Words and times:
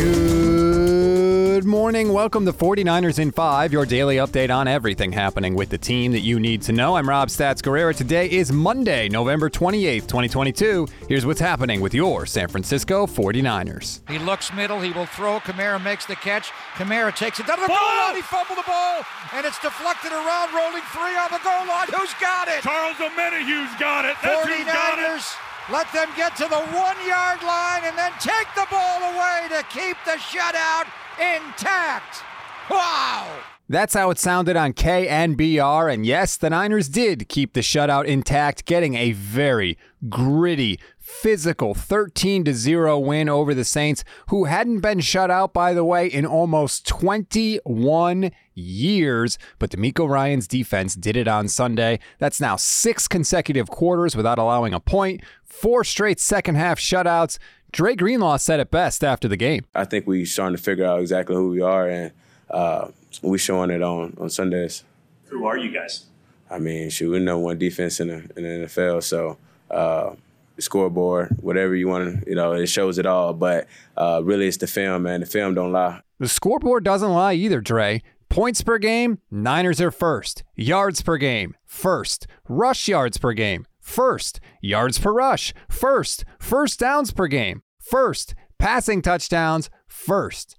Good 0.00 1.66
morning. 1.66 2.10
Welcome 2.14 2.46
to 2.46 2.54
49ers 2.54 3.18
in 3.18 3.32
5, 3.32 3.70
your 3.70 3.84
daily 3.84 4.16
update 4.16 4.48
on 4.48 4.66
everything 4.66 5.12
happening 5.12 5.54
with 5.54 5.68
the 5.68 5.76
team 5.76 6.12
that 6.12 6.20
you 6.20 6.40
need 6.40 6.62
to 6.62 6.72
know. 6.72 6.96
I'm 6.96 7.06
Rob 7.06 7.28
Stats 7.28 7.60
Guerrera. 7.60 7.94
Today 7.94 8.30
is 8.30 8.50
Monday, 8.50 9.10
November 9.10 9.50
28th, 9.50 10.08
2022. 10.08 10.88
Here's 11.06 11.26
what's 11.26 11.38
happening 11.40 11.82
with 11.82 11.92
your 11.92 12.24
San 12.24 12.48
Francisco 12.48 13.06
49ers. 13.06 14.00
He 14.08 14.18
looks 14.18 14.50
middle. 14.54 14.80
He 14.80 14.90
will 14.92 15.04
throw. 15.04 15.38
Kamara 15.40 15.82
makes 15.84 16.06
the 16.06 16.16
catch. 16.16 16.50
Kamara 16.76 17.14
takes 17.14 17.38
it 17.38 17.46
down 17.46 17.58
to 17.58 17.62
the 17.62 17.68
goal 17.68 17.76
line. 17.76 18.16
He 18.16 18.22
fumbled 18.22 18.56
the 18.56 18.64
ball, 18.66 19.04
and 19.34 19.44
it's 19.44 19.60
deflected 19.60 20.12
around, 20.12 20.54
rolling 20.54 20.82
three 20.96 21.14
on 21.20 21.28
the 21.30 21.40
goal 21.44 21.68
line. 21.68 21.88
Who's 21.94 22.14
got 22.14 22.48
it? 22.48 22.62
Charles 22.62 22.96
Omenihu's 22.96 23.78
got 23.78 24.06
it. 24.06 24.16
That's 24.22 24.48
who's 24.48 24.64
got 24.64 24.98
it. 24.98 25.04
49ers. 25.04 25.29
Let 25.70 25.92
them 25.92 26.08
get 26.16 26.34
to 26.36 26.48
the 26.48 26.58
one 26.58 26.96
yard 27.06 27.42
line 27.44 27.82
and 27.84 27.96
then 27.96 28.10
take 28.18 28.48
the 28.56 28.66
ball 28.70 29.14
away 29.14 29.46
to 29.50 29.62
keep 29.70 29.96
the 30.04 30.18
shutout 30.18 30.86
intact. 31.16 32.24
Wow. 32.68 33.28
That's 33.70 33.94
how 33.94 34.10
it 34.10 34.18
sounded 34.18 34.56
on 34.56 34.72
KNBR. 34.72 35.94
And 35.94 36.04
yes, 36.04 36.36
the 36.36 36.50
Niners 36.50 36.88
did 36.88 37.28
keep 37.28 37.52
the 37.52 37.60
shutout 37.60 38.04
intact, 38.04 38.64
getting 38.64 38.96
a 38.96 39.12
very 39.12 39.78
gritty, 40.08 40.80
physical 40.98 41.72
13 41.74 42.42
to 42.46 42.52
0 42.52 42.98
win 42.98 43.28
over 43.28 43.54
the 43.54 43.64
Saints, 43.64 44.02
who 44.26 44.46
hadn't 44.46 44.80
been 44.80 44.98
shut 44.98 45.30
out, 45.30 45.52
by 45.52 45.72
the 45.72 45.84
way, 45.84 46.08
in 46.08 46.26
almost 46.26 46.84
21 46.88 48.32
years. 48.54 49.38
But 49.60 49.70
DeMeco 49.70 50.08
Ryans' 50.08 50.48
defense 50.48 50.96
did 50.96 51.16
it 51.16 51.28
on 51.28 51.46
Sunday. 51.46 52.00
That's 52.18 52.40
now 52.40 52.56
six 52.56 53.06
consecutive 53.06 53.70
quarters 53.70 54.16
without 54.16 54.40
allowing 54.40 54.74
a 54.74 54.80
point, 54.80 55.22
four 55.44 55.84
straight 55.84 56.18
second 56.18 56.56
half 56.56 56.80
shutouts. 56.80 57.38
Dre 57.70 57.94
Greenlaw 57.94 58.38
said 58.38 58.58
it 58.58 58.72
best 58.72 59.04
after 59.04 59.28
the 59.28 59.36
game. 59.36 59.64
I 59.76 59.84
think 59.84 60.08
we're 60.08 60.26
starting 60.26 60.56
to 60.56 60.62
figure 60.62 60.86
out 60.86 60.98
exactly 60.98 61.36
who 61.36 61.50
we 61.50 61.60
are, 61.60 61.88
and 61.88 62.10
uh, 62.50 62.88
we 63.22 63.38
showing 63.38 63.70
it 63.70 63.82
on 63.82 64.16
on 64.20 64.30
Sundays. 64.30 64.84
Who 65.26 65.46
are 65.46 65.56
you 65.56 65.70
guys? 65.70 66.06
I 66.50 66.58
mean, 66.58 66.90
shoot, 66.90 67.10
we're 67.10 67.20
number 67.20 67.44
one 67.44 67.58
defense 67.58 68.00
in 68.00 68.08
the 68.08 68.16
in 68.36 68.42
the 68.42 68.66
NFL, 68.66 69.02
so. 69.02 69.38
Uh, 69.70 70.16
scoreboard, 70.58 71.36
whatever 71.40 71.74
you 71.74 71.88
want 71.88 72.22
to, 72.22 72.28
you 72.28 72.36
know, 72.36 72.52
it 72.52 72.66
shows 72.66 72.98
it 72.98 73.06
all. 73.06 73.32
But 73.32 73.66
uh, 73.96 74.20
really, 74.22 74.46
it's 74.46 74.58
the 74.58 74.66
film, 74.66 75.04
man. 75.04 75.20
The 75.20 75.26
film 75.26 75.54
don't 75.54 75.72
lie. 75.72 76.00
The 76.18 76.28
scoreboard 76.28 76.84
doesn't 76.84 77.10
lie 77.12 77.34
either, 77.34 77.60
Dre. 77.60 78.02
Points 78.28 78.62
per 78.62 78.78
game, 78.78 79.18
Niners 79.30 79.80
are 79.80 79.90
first. 79.90 80.44
Yards 80.54 81.02
per 81.02 81.16
game, 81.16 81.56
first. 81.66 82.26
Rush 82.48 82.86
yards 82.86 83.18
per 83.18 83.32
game, 83.32 83.66
first. 83.80 84.38
Yards 84.60 84.98
per 84.98 85.12
rush, 85.12 85.52
first. 85.68 86.24
First 86.38 86.78
downs 86.78 87.12
per 87.12 87.26
game, 87.26 87.62
first. 87.80 88.34
Passing 88.58 89.02
touchdowns, 89.02 89.68
first. 89.88 90.56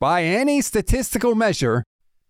By 0.00 0.24
any 0.24 0.60
statistical 0.62 1.36
measure, 1.36 1.84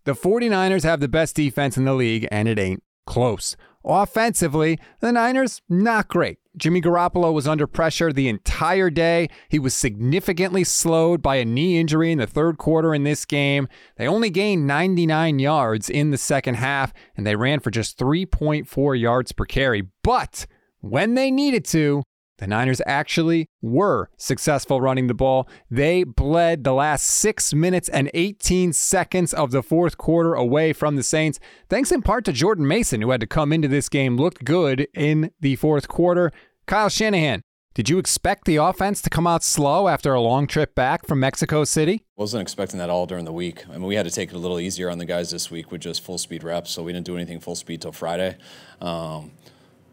the 0.05 0.13
49ers 0.13 0.83
have 0.83 0.99
the 0.99 1.07
best 1.07 1.35
defense 1.35 1.77
in 1.77 1.85
the 1.85 1.93
league, 1.93 2.27
and 2.31 2.47
it 2.47 2.59
ain't 2.59 2.83
close. 3.05 3.55
Offensively, 3.85 4.79
the 5.01 5.11
Niners, 5.11 5.61
not 5.67 6.07
great. 6.07 6.37
Jimmy 6.55 6.81
Garoppolo 6.81 7.33
was 7.33 7.47
under 7.47 7.67
pressure 7.67 8.13
the 8.13 8.29
entire 8.29 8.89
day. 8.89 9.27
He 9.49 9.59
was 9.59 9.75
significantly 9.75 10.63
slowed 10.63 11.21
by 11.21 11.37
a 11.37 11.45
knee 11.45 11.79
injury 11.79 12.11
in 12.11 12.19
the 12.19 12.27
third 12.27 12.57
quarter 12.57 12.93
in 12.93 13.03
this 13.03 13.25
game. 13.25 13.67
They 13.97 14.07
only 14.07 14.29
gained 14.29 14.67
99 14.67 15.39
yards 15.39 15.89
in 15.89 16.11
the 16.11 16.17
second 16.17 16.55
half, 16.55 16.93
and 17.17 17.25
they 17.25 17.35
ran 17.35 17.59
for 17.59 17.71
just 17.71 17.97
3.4 17.97 18.99
yards 18.99 19.31
per 19.31 19.45
carry. 19.45 19.89
But 20.03 20.45
when 20.79 21.15
they 21.15 21.31
needed 21.31 21.65
to, 21.65 22.03
the 22.37 22.47
Niners 22.47 22.81
actually 22.85 23.47
were 23.61 24.09
successful 24.17 24.81
running 24.81 25.07
the 25.07 25.13
ball. 25.13 25.47
They 25.69 26.03
bled 26.03 26.63
the 26.63 26.73
last 26.73 27.05
six 27.05 27.53
minutes 27.53 27.89
and 27.89 28.09
18 28.13 28.73
seconds 28.73 29.33
of 29.33 29.51
the 29.51 29.63
fourth 29.63 29.97
quarter 29.97 30.33
away 30.33 30.73
from 30.73 30.95
the 30.95 31.03
Saints, 31.03 31.39
thanks 31.69 31.91
in 31.91 32.01
part 32.01 32.25
to 32.25 32.33
Jordan 32.33 32.67
Mason, 32.67 33.01
who 33.01 33.11
had 33.11 33.21
to 33.21 33.27
come 33.27 33.53
into 33.53 33.67
this 33.67 33.89
game, 33.89 34.17
looked 34.17 34.43
good 34.43 34.87
in 34.93 35.31
the 35.39 35.55
fourth 35.55 35.87
quarter. 35.87 36.31
Kyle 36.65 36.89
Shanahan, 36.89 37.43
did 37.73 37.89
you 37.89 37.97
expect 37.97 38.45
the 38.45 38.57
offense 38.57 39.01
to 39.01 39.09
come 39.09 39.25
out 39.25 39.43
slow 39.43 39.87
after 39.87 40.13
a 40.13 40.21
long 40.21 40.45
trip 40.45 40.75
back 40.75 41.07
from 41.07 41.19
Mexico 41.19 41.63
City? 41.63 42.05
Wasn't 42.15 42.39
expecting 42.41 42.77
that 42.77 42.91
all 42.91 43.07
during 43.07 43.25
the 43.25 43.33
week. 43.33 43.65
I 43.67 43.73
mean, 43.73 43.83
we 43.83 43.95
had 43.95 44.05
to 44.05 44.11
take 44.11 44.29
it 44.29 44.35
a 44.35 44.39
little 44.39 44.59
easier 44.59 44.91
on 44.91 44.99
the 44.99 45.05
guys 45.05 45.31
this 45.31 45.49
week 45.49 45.71
with 45.71 45.81
just 45.81 46.03
full 46.03 46.19
speed 46.19 46.43
reps, 46.43 46.69
so 46.69 46.83
we 46.83 46.93
didn't 46.93 47.07
do 47.07 47.15
anything 47.15 47.39
full 47.39 47.55
speed 47.55 47.81
till 47.81 47.91
Friday. 47.91 48.37
Um, 48.79 49.31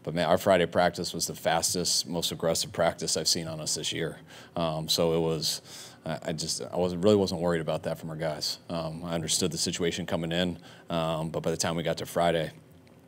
but 0.03 0.13
man, 0.13 0.27
our 0.27 0.37
Friday 0.37 0.65
practice 0.65 1.13
was 1.13 1.27
the 1.27 1.35
fastest, 1.35 2.07
most 2.07 2.31
aggressive 2.31 2.71
practice 2.71 3.17
I've 3.17 3.27
seen 3.27 3.47
on 3.47 3.59
us 3.59 3.75
this 3.75 3.91
year. 3.91 4.19
Um, 4.55 4.87
so 4.87 5.13
it 5.15 5.19
was. 5.19 5.61
I 6.03 6.33
just 6.33 6.63
I 6.63 6.77
wasn't 6.77 7.03
really 7.03 7.15
wasn't 7.15 7.41
worried 7.41 7.61
about 7.61 7.83
that 7.83 7.99
from 7.99 8.09
our 8.09 8.15
guys. 8.15 8.57
Um, 8.71 9.03
I 9.05 9.13
understood 9.13 9.51
the 9.51 9.57
situation 9.59 10.07
coming 10.07 10.31
in, 10.31 10.57
um, 10.89 11.29
but 11.29 11.43
by 11.43 11.51
the 11.51 11.57
time 11.57 11.75
we 11.75 11.83
got 11.83 11.97
to 11.97 12.07
Friday, 12.07 12.49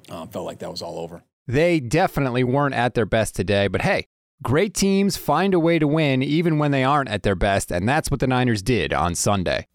um, 0.09 0.27
felt 0.27 0.45
like 0.45 0.59
that 0.59 0.69
was 0.69 0.83
all 0.83 0.99
over. 0.99 1.23
They 1.47 1.79
definitely 1.79 2.43
weren't 2.43 2.75
at 2.75 2.93
their 2.93 3.07
best 3.07 3.35
today, 3.35 3.67
but 3.67 3.81
hey, 3.81 4.05
great 4.43 4.75
teams 4.75 5.17
find 5.17 5.55
a 5.55 5.59
way 5.59 5.79
to 5.79 5.87
win 5.87 6.21
even 6.21 6.59
when 6.59 6.69
they 6.69 6.83
aren't 6.83 7.09
at 7.09 7.23
their 7.23 7.35
best, 7.35 7.71
and 7.71 7.89
that's 7.89 8.11
what 8.11 8.19
the 8.19 8.27
Niners 8.27 8.61
did 8.61 8.93
on 8.93 9.15
Sunday. 9.15 9.65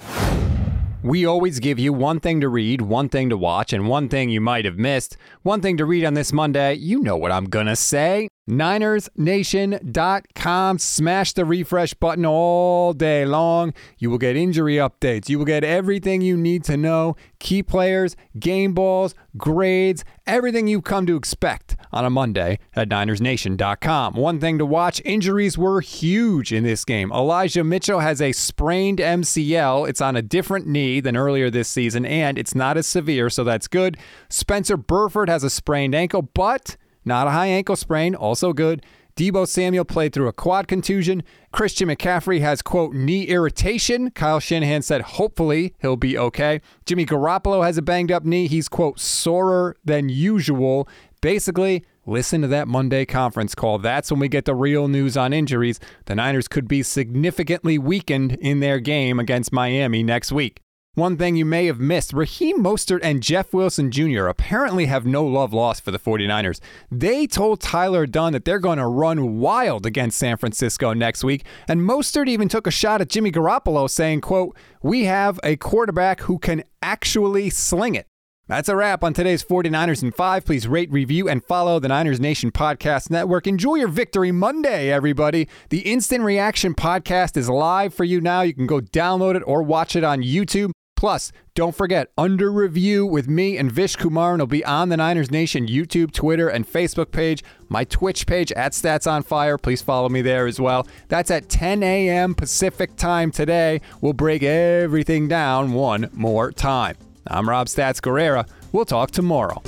We 1.03 1.25
always 1.25 1.60
give 1.60 1.78
you 1.78 1.92
one 1.92 2.19
thing 2.19 2.41
to 2.41 2.48
read, 2.48 2.81
one 2.81 3.09
thing 3.09 3.31
to 3.31 3.36
watch, 3.36 3.72
and 3.72 3.88
one 3.88 4.09
thing 4.09 4.31
you 4.31 4.41
might 4.41 4.64
have 4.64 4.78
missed. 4.78 5.16
One 5.42 5.60
thing 5.60 5.76
to 5.76 5.84
read 5.84 6.04
on 6.04 6.14
this 6.14 6.32
Monday, 6.32 6.75
you 6.75 7.00
know 7.00 7.16
what 7.16 7.31
I'm 7.31 7.44
gonna 7.44 7.76
say. 7.76 8.28
NinersNation.com. 8.48 10.78
Smash 10.78 11.32
the 11.34 11.44
refresh 11.44 11.94
button 11.94 12.26
all 12.26 12.92
day 12.92 13.25
long. 13.25 13.72
You 13.98 14.10
will 14.10 14.19
get 14.19 14.36
injury 14.36 14.76
updates. 14.76 15.28
You 15.28 15.38
will 15.38 15.44
get 15.44 15.64
everything 15.64 16.22
you 16.22 16.36
need 16.36 16.64
to 16.64 16.76
know 16.76 17.16
key 17.38 17.62
players, 17.62 18.16
game 18.38 18.72
balls, 18.72 19.14
grades, 19.37 20.04
everything 20.26 20.66
you 20.66 20.82
come 20.82 21.06
to 21.06 21.16
expect 21.16 21.76
on 21.92 22.04
a 22.04 22.10
Monday 22.10 22.58
at 22.75 22.88
NinersNation.com. 22.88 24.14
One 24.14 24.41
thing 24.41 24.58
to 24.58 24.66
watch 24.66 25.00
injuries 25.04 25.56
were 25.56 25.81
huge 25.81 26.53
in 26.53 26.64
this 26.64 26.84
game. 26.84 27.12
Elijah 27.12 27.64
Mitchell 27.64 28.00
has 28.00 28.20
a 28.20 28.32
sprained 28.32 28.98
MCL. 28.98 29.88
It's 29.88 30.00
on 30.00 30.16
a 30.16 30.22
different 30.22 30.66
knee 30.66 31.00
than 31.00 31.16
earlier 31.16 31.50
this 31.50 31.69
season, 31.69 32.04
and 32.04 32.38
it's 32.38 32.54
not 32.54 32.76
as 32.76 32.87
severe, 32.87 33.31
so 33.31 33.44
that's 33.44 33.69
good. 33.69 33.97
Spencer 34.28 34.76
Burford 34.76 35.28
has 35.28 35.44
a 35.44 35.50
sprained 35.50 35.94
ankle, 35.94 36.22
but 36.22 36.76
not 37.08 37.26
a 37.26 37.30
high 37.30 37.48
ankle 37.48 37.76
sprain, 37.76 38.14
also 38.14 38.52
good. 38.52 38.84
Deebo 39.19 39.48
Samuel 39.48 39.84
played 39.84 40.12
through 40.12 40.28
a 40.28 40.32
quad 40.32 40.69
contusion. 40.69 41.24
Christian 41.50 41.88
McCaffrey 41.88 42.41
has, 42.41 42.62
quote, 42.62 42.94
knee 42.94 43.24
irritation. 43.24 44.12
Kyle 44.12 44.38
Shanahan 44.38 44.82
said 44.82 45.00
hopefully 45.02 45.74
he'll 45.80 45.96
be 45.96 46.16
okay. 46.16 46.60
Jimmy 46.86 47.04
Garoppolo 47.04 47.66
has 47.66 47.76
a 47.76 47.82
banged 47.82 48.12
up 48.12 48.24
knee. 48.24 48.46
He's, 48.46 48.69
quote, 48.69 49.00
sorer 49.00 49.74
than 49.84 50.08
usual. 50.08 50.88
Basically, 51.20 51.84
listen 52.06 52.42
to 52.42 52.46
that 52.46 52.69
Monday 52.69 53.04
conference 53.04 53.56
call. 53.56 53.78
That's 53.78 54.12
when 54.12 54.20
we 54.20 54.28
get 54.28 54.44
the 54.44 54.54
real 54.54 54.86
news 54.86 55.16
on 55.16 55.32
injuries. 55.32 55.80
The 56.04 56.14
Niners 56.14 56.46
could 56.46 56.69
be 56.69 56.84
significantly 56.84 57.76
weakened 57.76 58.34
in 58.34 58.60
their 58.60 58.78
game 58.78 59.19
against 59.19 59.52
Miami 59.52 60.04
next 60.04 60.30
week. 60.30 60.60
One 60.98 61.16
thing 61.16 61.36
you 61.36 61.44
may 61.44 61.66
have 61.66 61.78
missed 61.78 62.12
Raheem 62.12 62.60
Mostert 62.60 62.98
and 63.04 63.22
Jeff 63.22 63.54
Wilson 63.54 63.92
Jr. 63.92 64.26
apparently 64.26 64.86
have 64.86 65.06
no 65.06 65.25
love 65.25 65.53
lost 65.53 65.84
for 65.84 65.92
the 65.92 65.98
49ers. 65.98 66.59
They 66.91 67.28
told 67.28 67.60
Tyler 67.60 68.04
Dunne 68.04 68.32
that 68.32 68.44
they're 68.44 68.59
going 68.59 68.78
to 68.78 68.86
run 68.88 69.38
wild 69.38 69.87
against 69.87 70.19
San 70.19 70.37
Francisco 70.37 70.92
next 70.92 71.22
week, 71.22 71.44
and 71.69 71.82
Mostert 71.82 72.26
even 72.26 72.48
took 72.48 72.66
a 72.66 72.72
shot 72.72 73.00
at 73.00 73.10
Jimmy 73.10 73.31
Garoppolo 73.31 73.88
saying, 73.88 74.22
quote, 74.22 74.56
"We 74.82 75.04
have 75.04 75.38
a 75.44 75.54
quarterback 75.54 76.22
who 76.22 76.37
can 76.37 76.64
actually 76.82 77.48
sling 77.50 77.94
it." 77.94 78.08
That's 78.48 78.69
a 78.69 78.75
wrap 78.75 79.04
on 79.04 79.14
today's 79.14 79.44
49ers 79.44 80.03
in 80.03 80.10
5. 80.10 80.44
Please 80.44 80.66
rate, 80.66 80.91
review, 80.91 81.28
and 81.28 81.44
follow 81.44 81.78
the 81.78 81.87
Niners 81.87 82.19
Nation 82.19 82.50
Podcast 82.50 83.08
Network. 83.08 83.47
Enjoy 83.47 83.76
your 83.76 83.87
Victory 83.87 84.32
Monday, 84.32 84.91
everybody. 84.91 85.48
The 85.69 85.81
Instant 85.81 86.25
Reaction 86.25 86.75
Podcast 86.75 87.37
is 87.37 87.48
live 87.48 87.94
for 87.94 88.03
you 88.03 88.20
now. 88.20 88.41
You 88.41 88.53
can 88.53 88.66
go 88.66 88.81
download 88.81 89.37
it 89.37 89.44
or 89.46 89.62
watch 89.62 89.94
it 89.94 90.02
on 90.02 90.23
YouTube. 90.23 90.73
Plus, 90.99 91.31
don't 91.55 91.77
forget, 91.77 92.11
Under 92.19 92.50
Review 92.50 93.06
with 93.06 93.29
me 93.29 93.56
and 93.56 93.71
Vish 93.71 93.95
Kumar 93.95 94.35
It'll 94.35 94.49
be 94.49 94.65
on 94.65 94.89
the 94.89 94.97
Niners 94.97 95.31
Nation 95.31 95.69
YouTube, 95.69 96.11
Twitter, 96.11 96.49
and 96.49 96.67
Facebook 96.67 97.12
page. 97.12 97.45
My 97.69 97.85
Twitch 97.85 98.27
page 98.27 98.50
at 98.50 98.73
Stats 98.73 99.09
on 99.09 99.23
Fire. 99.23 99.59
Please 99.59 99.81
follow 99.81 100.09
me 100.09 100.23
there 100.23 100.49
as 100.49 100.61
well. 100.61 100.89
That's 101.06 101.31
at 101.31 101.49
10 101.49 101.85
a.m. 101.85 102.35
Pacific 102.35 102.97
time 102.97 103.31
today. 103.31 103.81
We'll 104.00 104.12
break 104.12 104.43
everything 104.43 105.29
down 105.29 105.73
one 105.73 106.11
more 106.12 106.50
time. 106.50 106.97
I'm 107.29 107.49
Rob 107.49 107.69
Stats 107.69 108.00
Guerrera. 108.00 108.49
We'll 108.73 108.85
talk 108.85 109.12
tomorrow. 109.12 109.62